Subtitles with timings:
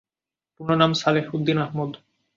[0.53, 1.91] পূর্ণ নাম সালেহ উদ্দিন আহমদ।